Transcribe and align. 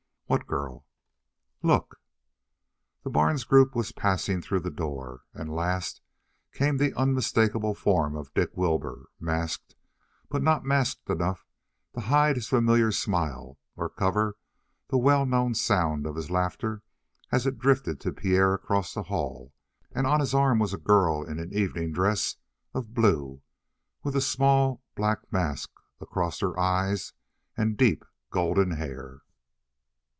"What 0.27 0.47
girl?" 0.47 0.85
"Look!" 1.61 1.99
The 3.03 3.09
Barnes 3.09 3.43
group 3.43 3.75
was 3.75 3.91
passing 3.91 4.41
through 4.41 4.61
the 4.61 4.71
door, 4.71 5.23
and 5.33 5.53
last 5.53 5.99
came 6.53 6.77
the 6.77 6.93
unmistakable 6.97 7.75
form 7.75 8.15
of 8.15 8.33
Dick 8.33 8.51
Wilbur, 8.55 9.07
masked, 9.19 9.75
but 10.29 10.41
not 10.41 10.63
masked 10.63 11.09
enough 11.09 11.45
to 11.95 11.99
hide 11.99 12.37
his 12.37 12.47
familiar 12.47 12.93
smile 12.93 13.59
or 13.75 13.89
cover 13.89 14.37
the 14.87 14.97
well 14.97 15.25
known 15.25 15.53
sound 15.53 16.07
of 16.07 16.15
his 16.15 16.31
laughter 16.31 16.81
as 17.29 17.45
it 17.45 17.59
drifted 17.59 17.99
to 17.99 18.13
Pierre 18.13 18.53
across 18.53 18.93
the 18.93 19.03
hall, 19.03 19.53
and 19.91 20.07
on 20.07 20.21
his 20.21 20.33
arm 20.33 20.59
was 20.59 20.73
a 20.73 20.77
girl 20.77 21.23
in 21.25 21.39
an 21.39 21.51
evening 21.53 21.91
dress 21.91 22.37
of 22.73 22.93
blue, 22.93 23.41
with 24.01 24.15
a 24.15 24.21
small, 24.21 24.81
black 24.95 25.29
mask 25.33 25.71
across 25.99 26.39
her 26.39 26.57
eyes, 26.57 27.11
and 27.57 27.75
deep 27.75 28.05
golden 28.29 28.71
hair. 28.77 29.23